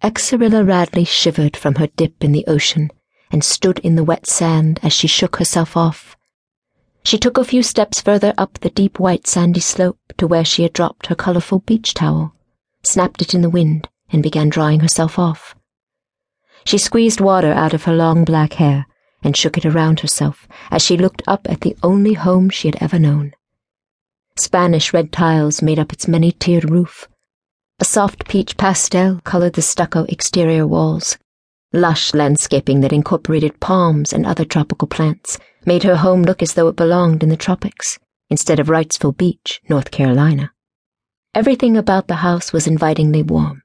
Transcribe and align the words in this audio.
Exerilla 0.00 0.64
Radley 0.64 1.04
shivered 1.04 1.56
from 1.56 1.74
her 1.76 1.88
dip 1.88 2.22
in 2.22 2.32
the 2.32 2.46
ocean 2.46 2.90
and 3.32 3.42
stood 3.42 3.80
in 3.80 3.96
the 3.96 4.04
wet 4.04 4.26
sand 4.26 4.78
as 4.82 4.92
she 4.92 5.08
shook 5.08 5.36
herself 5.36 5.76
off. 5.76 6.16
She 7.04 7.18
took 7.18 7.36
a 7.36 7.44
few 7.44 7.62
steps 7.62 8.00
further 8.00 8.32
up 8.38 8.58
the 8.60 8.70
deep 8.70 9.00
white 9.00 9.26
sandy 9.26 9.60
slope 9.60 9.98
to 10.18 10.26
where 10.26 10.44
she 10.44 10.62
had 10.62 10.72
dropped 10.72 11.06
her 11.06 11.14
colourful 11.14 11.60
beach 11.60 11.94
towel, 11.94 12.34
snapped 12.82 13.22
it 13.22 13.34
in 13.34 13.42
the 13.42 13.50
wind, 13.50 13.88
and 14.10 14.22
began 14.22 14.48
drying 14.48 14.80
herself 14.80 15.18
off. 15.18 15.56
She 16.64 16.78
squeezed 16.78 17.20
water 17.20 17.52
out 17.52 17.74
of 17.74 17.84
her 17.84 17.94
long 17.94 18.24
black 18.24 18.54
hair 18.54 18.86
and 19.22 19.36
shook 19.36 19.58
it 19.58 19.66
around 19.66 20.00
herself 20.00 20.46
as 20.70 20.82
she 20.82 20.96
looked 20.96 21.22
up 21.26 21.46
at 21.50 21.62
the 21.62 21.76
only 21.82 22.14
home 22.14 22.50
she 22.50 22.68
had 22.68 22.76
ever 22.80 22.98
known. 22.98 23.32
Spanish 24.36 24.92
red 24.92 25.10
tiles 25.10 25.60
made 25.60 25.78
up 25.78 25.92
its 25.92 26.06
many 26.06 26.30
tiered 26.30 26.70
roof. 26.70 27.08
A 27.80 27.84
soft 27.84 28.26
peach 28.26 28.56
pastel 28.56 29.20
colored 29.22 29.52
the 29.52 29.62
stucco 29.62 30.04
exterior 30.08 30.66
walls. 30.66 31.16
Lush 31.72 32.12
landscaping 32.12 32.80
that 32.80 32.92
incorporated 32.92 33.60
palms 33.60 34.12
and 34.12 34.26
other 34.26 34.44
tropical 34.44 34.88
plants 34.88 35.38
made 35.64 35.84
her 35.84 35.94
home 35.94 36.22
look 36.22 36.42
as 36.42 36.54
though 36.54 36.66
it 36.66 36.74
belonged 36.74 37.22
in 37.22 37.28
the 37.28 37.36
tropics, 37.36 37.96
instead 38.30 38.58
of 38.58 38.66
Wrightsville 38.66 39.16
Beach, 39.16 39.60
North 39.68 39.92
Carolina. 39.92 40.50
Everything 41.36 41.76
about 41.76 42.08
the 42.08 42.16
house 42.16 42.52
was 42.52 42.66
invitingly 42.66 43.22
warm, 43.22 43.62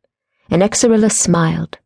and 0.47 0.61
Exerilla 0.61 1.09
smiled. 1.09 1.79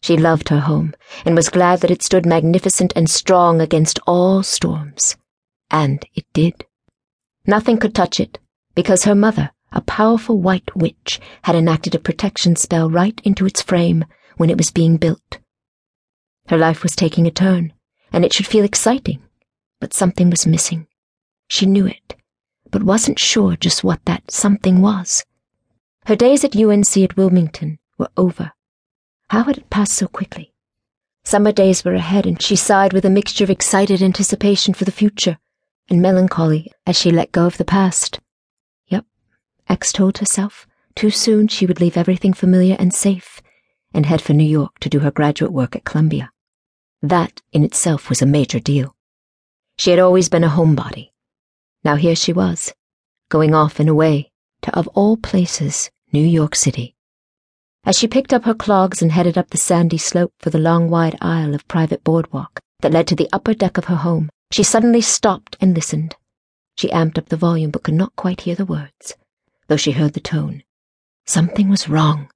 She 0.00 0.16
loved 0.16 0.50
her 0.50 0.60
home, 0.60 0.94
and 1.24 1.34
was 1.34 1.48
glad 1.48 1.80
that 1.80 1.90
it 1.90 2.04
stood 2.04 2.24
magnificent 2.24 2.92
and 2.94 3.10
strong 3.10 3.60
against 3.60 3.98
all 4.06 4.44
storms. 4.44 5.16
And 5.72 6.06
it 6.14 6.26
did. 6.32 6.66
Nothing 7.46 7.78
could 7.78 7.96
touch 7.96 8.20
it, 8.20 8.38
because 8.76 9.04
her 9.04 9.14
mother, 9.16 9.50
a 9.74 9.82
powerful 9.82 10.40
white 10.40 10.74
witch, 10.74 11.20
had 11.42 11.54
enacted 11.54 11.94
a 11.94 11.98
protection 11.98 12.56
spell 12.56 12.88
right 12.88 13.20
into 13.24 13.44
its 13.44 13.60
frame 13.60 14.04
when 14.36 14.48
it 14.48 14.56
was 14.56 14.70
being 14.70 14.96
built. 14.96 15.38
Her 16.48 16.56
life 16.56 16.82
was 16.82 16.94
taking 16.94 17.26
a 17.26 17.30
turn, 17.30 17.72
and 18.12 18.24
it 18.24 18.32
should 18.32 18.46
feel 18.46 18.64
exciting, 18.64 19.20
but 19.80 19.92
something 19.92 20.30
was 20.30 20.46
missing. 20.46 20.86
She 21.48 21.66
knew 21.66 21.86
it, 21.86 22.14
but 22.70 22.84
wasn't 22.84 23.18
sure 23.18 23.56
just 23.56 23.84
what 23.84 24.04
that 24.04 24.30
something 24.30 24.80
was. 24.80 25.24
Her 26.06 26.16
days 26.16 26.44
at 26.44 26.56
UNC 26.56 26.96
at 26.98 27.16
Wilmington 27.16 27.78
were 27.98 28.10
over. 28.16 28.52
How 29.30 29.44
had 29.44 29.58
it 29.58 29.70
passed 29.70 29.94
so 29.94 30.06
quickly? 30.06 30.52
Summer 31.24 31.50
days 31.50 31.84
were 31.84 31.94
ahead, 31.94 32.26
and 32.26 32.40
she 32.40 32.54
sighed 32.54 32.92
with 32.92 33.04
a 33.04 33.10
mixture 33.10 33.44
of 33.44 33.50
excited 33.50 34.02
anticipation 34.02 34.74
for 34.74 34.84
the 34.84 34.92
future 34.92 35.38
and 35.90 36.00
melancholy 36.00 36.70
as 36.86 36.96
she 36.96 37.10
let 37.10 37.32
go 37.32 37.46
of 37.46 37.56
the 37.56 37.64
past. 37.64 38.20
X 39.68 39.92
told 39.92 40.18
herself, 40.18 40.66
too 40.94 41.10
soon 41.10 41.48
she 41.48 41.66
would 41.66 41.80
leave 41.80 41.96
everything 41.96 42.32
familiar 42.32 42.76
and 42.78 42.92
safe 42.92 43.40
and 43.94 44.06
head 44.06 44.20
for 44.20 44.32
New 44.32 44.44
York 44.44 44.78
to 44.80 44.88
do 44.88 44.98
her 44.98 45.10
graduate 45.10 45.52
work 45.52 45.76
at 45.76 45.84
Columbia. 45.84 46.30
That 47.00 47.40
in 47.52 47.64
itself 47.64 48.08
was 48.08 48.20
a 48.20 48.26
major 48.26 48.58
deal. 48.58 48.96
She 49.78 49.90
had 49.90 50.00
always 50.00 50.28
been 50.28 50.44
a 50.44 50.48
homebody. 50.48 51.12
Now 51.84 51.96
here 51.96 52.16
she 52.16 52.32
was, 52.32 52.74
going 53.28 53.54
off 53.54 53.78
and 53.78 53.88
away 53.88 54.30
to, 54.62 54.76
of 54.76 54.88
all 54.88 55.16
places, 55.16 55.90
New 56.12 56.24
York 56.24 56.54
City. 56.54 56.96
As 57.84 57.98
she 57.98 58.08
picked 58.08 58.32
up 58.32 58.44
her 58.44 58.54
clogs 58.54 59.02
and 59.02 59.12
headed 59.12 59.38
up 59.38 59.50
the 59.50 59.58
sandy 59.58 59.98
slope 59.98 60.32
for 60.38 60.50
the 60.50 60.58
long 60.58 60.88
wide 60.88 61.16
aisle 61.20 61.54
of 61.54 61.68
private 61.68 62.02
boardwalk 62.02 62.60
that 62.80 62.92
led 62.92 63.06
to 63.08 63.14
the 63.14 63.28
upper 63.32 63.54
deck 63.54 63.76
of 63.76 63.86
her 63.86 63.96
home, 63.96 64.30
she 64.50 64.62
suddenly 64.62 65.00
stopped 65.00 65.56
and 65.60 65.74
listened. 65.74 66.16
She 66.76 66.88
amped 66.88 67.18
up 67.18 67.28
the 67.28 67.36
volume 67.36 67.70
but 67.70 67.82
could 67.82 67.94
not 67.94 68.16
quite 68.16 68.42
hear 68.42 68.54
the 68.54 68.64
words, 68.64 69.14
though 69.74 69.78
she 69.78 69.90
heard 69.90 70.12
the 70.12 70.20
tone. 70.20 70.62
Something 71.26 71.68
was 71.68 71.88
wrong. 71.88 72.30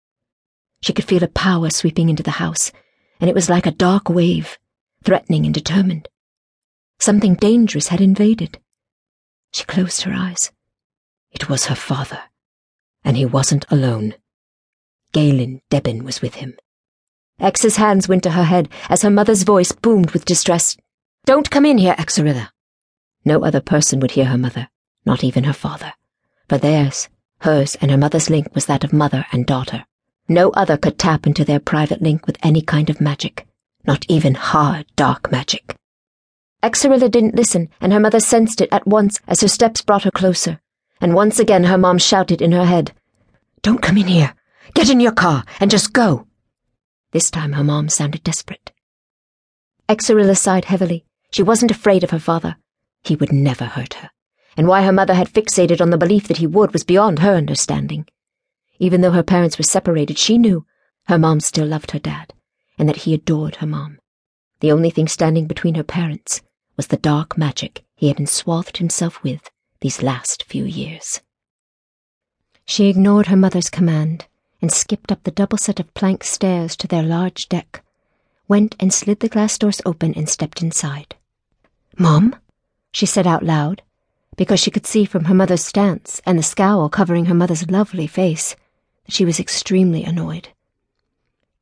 She 0.81 0.93
could 0.93 1.05
feel 1.05 1.23
a 1.23 1.29
power 1.29 1.71
sweeping 1.71 2.09
into 2.09 2.25
the 2.25 2.43
house, 2.43 2.73
and 3.21 3.31
it 3.31 3.35
was 3.35 3.49
like 3.49 3.65
a 3.65 3.71
dark 3.71 4.11
wave, 4.11 4.59
threatening 5.05 5.45
and 5.45 5.55
determined. 5.55 6.09
Something 6.99 7.37
dangerous 7.37 7.89
had 7.89 8.01
invaded. 8.01 8.59
She 9.53 9.63
closed 9.63 10.03
her 10.03 10.13
eyes. 10.13 10.51
It 11.31 11.49
was 11.49 11.67
her 11.67 11.77
father, 11.77 12.23
and 13.05 13.17
he 13.17 13.25
wasn't 13.25 13.65
alone. 13.71 14.15
Galen 15.13 15.61
Debin 15.71 16.03
was 16.03 16.21
with 16.21 16.35
him. 16.35 16.57
X's 17.39 17.77
hands 17.77 18.09
went 18.09 18.25
to 18.25 18.33
her 18.33 18.47
head 18.47 18.69
as 18.89 19.03
her 19.03 19.11
mother's 19.11 19.45
voice 19.45 19.71
boomed 19.71 20.11
with 20.11 20.25
distress. 20.25 20.77
Don't 21.25 21.53
come 21.53 21.67
in 21.67 21.79
here, 21.79 21.95
Exerilla. 21.99 22.51
No 23.25 23.45
other 23.45 23.61
person 23.61 24.01
would 24.01 24.11
hear 24.11 24.25
her 24.25 24.39
mother, 24.39 24.71
not 25.07 25.23
even 25.23 25.45
her 25.45 25.53
father. 25.53 25.93
For 26.49 26.59
theirs, 26.59 27.09
hers, 27.41 27.77
and 27.81 27.91
her 27.91 27.97
mother's 27.97 28.31
link 28.31 28.55
was 28.55 28.67
that 28.67 28.85
of 28.85 28.93
mother 28.93 29.27
and 29.33 29.47
daughter. 29.47 29.85
No 30.29 30.51
other 30.51 30.77
could 30.77 30.99
tap 30.99 31.27
into 31.27 31.45
their 31.45 31.61
private 31.61 32.03
link 32.03 32.27
with 32.27 32.39
any 32.43 32.61
kind 32.61 32.91
of 32.91 33.01
magic, 33.01 33.47
not 33.87 34.05
even 34.09 34.35
hard, 34.35 34.87
dark 34.97 35.33
magic. 35.33 35.75
Exerilla 36.63 37.09
didn't 37.09 37.37
listen, 37.37 37.69
and 37.81 37.93
her 37.93 38.01
mother 38.01 38.21
sensed 38.21 38.61
it 38.61 38.69
at 38.73 38.87
once 38.87 39.21
as 39.27 39.41
her 39.41 39.49
steps 39.49 39.81
brought 39.81 40.05
her 40.05 40.11
closer, 40.11 40.61
and 41.01 41.15
once 41.15 41.39
again 41.39 41.65
her 41.65 41.79
mom 41.79 41.99
shouted 41.99 42.43
in 42.43 42.53
her 42.53 42.65
head, 42.65 42.93
Don't 43.63 43.81
come 43.81 43.97
in 43.97 44.09
here. 44.09 44.35
Get 44.75 44.91
in 44.91 45.01
your 45.01 45.13
car 45.13 45.45
and 45.61 45.71
just 45.71 45.93
go. 45.93 46.27
This 47.13 47.31
time 47.31 47.53
her 47.53 47.65
mom 47.65 47.89
sounded 47.89 48.23
desperate. 48.23 48.73
Exerilla 49.89 50.37
sighed 50.37 50.67
heavily. 50.67 51.05
She 51.31 51.43
wasn't 51.43 51.71
afraid 51.71 52.05
of 52.05 52.11
her 52.11 52.19
father. 52.19 52.57
He 53.03 53.17
would 53.17 53.33
never 53.33 53.65
hurt 53.65 53.95
her, 53.95 54.11
and 54.59 54.67
why 54.67 54.83
her 54.83 54.93
mother 54.93 55.15
had 55.15 55.33
fixated 55.33 55.81
on 55.81 55.91
the 55.91 55.97
belief 55.97 56.27
that 56.27 56.39
he 56.39 56.47
would 56.47 56.73
was 56.73 56.83
beyond 56.83 57.21
her 57.21 57.35
understanding. 57.35 58.05
Even 58.81 59.01
though 59.01 59.13
her 59.13 59.23
parents 59.23 59.57
were 59.57 59.63
separated, 59.63 60.19
she 60.19 60.37
knew 60.37 60.67
her 61.07 61.17
mom 61.17 61.39
still 61.39 61.67
loved 61.67 61.93
her 61.93 62.01
dad, 62.01 62.35
and 62.77 62.89
that 62.89 63.05
he 63.05 63.15
adored 63.15 63.57
her 63.57 63.67
mom. 63.67 64.01
The 64.59 64.73
only 64.73 64.91
thing 64.91 65.07
standing 65.07 65.47
between 65.47 65.77
her 65.77 65.85
parents 65.85 66.43
was 66.77 66.89
the 66.89 66.97
dark 66.97 67.39
magic 67.39 67.85
he 67.95 68.09
had 68.09 68.17
enswathed 68.17 68.79
himself 68.79 69.23
with 69.23 69.49
these 69.81 70.03
last 70.03 70.43
few 70.43 70.65
years. 70.65 71.21
She 72.67 72.89
ignored 72.89 73.29
her 73.29 73.37
mother's 73.37 73.71
command 73.71 74.27
and 74.61 74.73
skipped 74.73 75.13
up 75.13 75.23
the 75.23 75.31
double 75.31 75.57
set 75.57 75.79
of 75.79 75.95
plank 75.95 76.25
stairs 76.25 76.75
to 76.79 76.89
their 76.89 77.05
large 77.05 77.49
deck, 77.49 77.85
went 78.49 78.75
and 78.81 78.93
slid 78.93 79.21
the 79.21 79.29
glass 79.29 79.57
doors 79.57 79.81
open 79.87 80.15
and 80.15 80.29
stepped 80.29 80.63
inside. 80.63 81.15
Mom? 81.97 82.35
she 82.91 83.07
said 83.07 83.27
out 83.27 83.45
loud, 83.45 83.83
because 84.39 84.61
she 84.61 84.71
could 84.71 84.87
see 84.87 85.05
from 85.05 85.25
her 85.25 85.35
mother's 85.35 85.65
stance 85.65 86.23
and 86.25 86.39
the 86.39 86.43
scowl 86.45 86.89
covering 86.89 87.25
her 87.25 87.35
mother's 87.35 87.69
lovely 87.71 88.07
face 88.07 88.55
that 89.05 89.13
she 89.13 89.25
was 89.25 89.41
extremely 89.41 90.05
annoyed. 90.05 90.49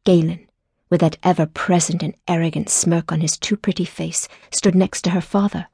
Galen, 0.04 0.46
with 0.90 1.00
that 1.00 1.16
ever 1.22 1.46
present 1.46 2.02
and 2.02 2.14
arrogant 2.28 2.68
smirk 2.68 3.10
on 3.10 3.22
his 3.22 3.38
too 3.38 3.56
pretty 3.56 3.86
face, 3.86 4.28
stood 4.50 4.74
next 4.74 5.00
to 5.02 5.10
her 5.10 5.22
father, 5.22 5.68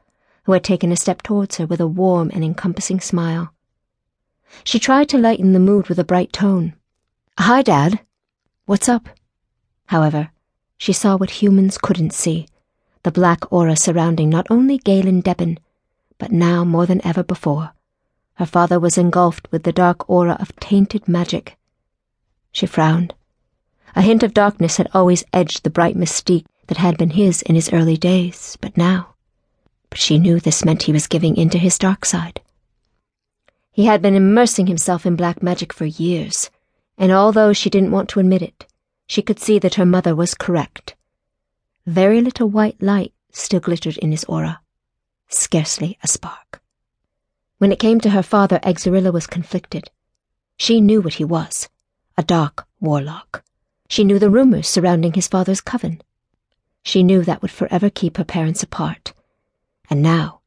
who 0.44 0.52
had 0.52 0.62
taken 0.62 0.92
a 0.92 0.96
step 0.96 1.22
towards 1.22 1.56
her 1.56 1.66
with 1.66 1.80
a 1.80 1.88
warm 1.88 2.30
and 2.32 2.44
encompassing 2.44 3.00
smile. 3.00 3.52
She 4.62 4.78
tried 4.78 5.08
to 5.08 5.18
lighten 5.18 5.54
the 5.54 5.58
mood 5.58 5.88
with 5.88 5.98
a 5.98 6.04
bright 6.04 6.32
tone. 6.32 6.74
Hi, 7.36 7.62
Dad. 7.62 7.98
What's 8.66 8.88
up? 8.88 9.08
However, 9.86 10.30
she 10.78 10.92
saw 10.92 11.16
what 11.16 11.42
humans 11.42 11.78
couldn't 11.78 12.14
see 12.14 12.46
the 13.02 13.10
black 13.10 13.52
aura 13.52 13.74
surrounding 13.74 14.30
not 14.30 14.46
only 14.48 14.78
Galen 14.78 15.22
Debin, 15.22 15.58
but 16.22 16.30
now 16.30 16.62
more 16.62 16.86
than 16.86 17.04
ever 17.04 17.24
before. 17.24 17.72
Her 18.34 18.46
father 18.46 18.78
was 18.78 18.96
engulfed 18.96 19.50
with 19.50 19.64
the 19.64 19.72
dark 19.72 20.08
aura 20.08 20.36
of 20.38 20.54
tainted 20.60 21.08
magic. 21.08 21.58
She 22.52 22.64
frowned. 22.64 23.12
A 23.96 24.02
hint 24.02 24.22
of 24.22 24.32
darkness 24.32 24.76
had 24.76 24.88
always 24.94 25.24
edged 25.32 25.64
the 25.64 25.70
bright 25.70 25.96
mystique 25.96 26.46
that 26.68 26.78
had 26.78 26.96
been 26.96 27.10
his 27.10 27.42
in 27.42 27.56
his 27.56 27.72
early 27.72 27.96
days, 27.96 28.56
but 28.60 28.76
now. 28.76 29.16
But 29.90 29.98
she 29.98 30.16
knew 30.16 30.38
this 30.38 30.64
meant 30.64 30.84
he 30.84 30.92
was 30.92 31.08
giving 31.08 31.36
in 31.36 31.50
to 31.50 31.58
his 31.58 31.76
dark 31.76 32.04
side. 32.04 32.40
He 33.72 33.86
had 33.86 34.00
been 34.00 34.14
immersing 34.14 34.68
himself 34.68 35.04
in 35.04 35.16
black 35.16 35.42
magic 35.42 35.72
for 35.72 35.86
years 35.86 36.48
and 37.02 37.10
although 37.10 37.52
she 37.52 37.68
didn't 37.68 37.90
want 37.90 38.08
to 38.10 38.20
admit 38.20 38.42
it, 38.42 38.64
she 39.08 39.22
could 39.22 39.40
see 39.40 39.58
that 39.58 39.74
her 39.74 39.84
mother 39.84 40.14
was 40.14 40.36
correct. 40.36 40.94
Very 41.84 42.20
little 42.20 42.48
white 42.48 42.80
light 42.80 43.12
still 43.32 43.58
glittered 43.58 43.96
in 43.96 44.12
his 44.12 44.22
aura, 44.26 44.60
scarcely 45.34 45.98
a 46.02 46.08
spark. 46.08 46.62
When 47.58 47.72
it 47.72 47.78
came 47.78 48.00
to 48.00 48.10
her 48.10 48.22
father, 48.22 48.58
Exerilla 48.62 49.12
was 49.12 49.26
conflicted. 49.26 49.90
She 50.56 50.80
knew 50.80 51.00
what 51.00 51.14
he 51.14 51.24
was 51.24 51.68
a 52.16 52.22
dark 52.22 52.66
warlock. 52.80 53.42
She 53.88 54.04
knew 54.04 54.18
the 54.18 54.30
rumors 54.30 54.68
surrounding 54.68 55.14
his 55.14 55.28
father's 55.28 55.60
coven. 55.60 56.02
She 56.82 57.02
knew 57.02 57.22
that 57.22 57.42
would 57.42 57.50
forever 57.50 57.90
keep 57.90 58.16
her 58.16 58.24
parents 58.24 58.62
apart. 58.62 59.12
And 59.88 60.02
now, 60.02 60.40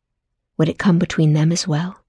would 0.58 0.70
it 0.70 0.78
come 0.78 1.00
between 1.00 1.34
them 1.34 1.52
as 1.52 1.68
well? 1.68 2.05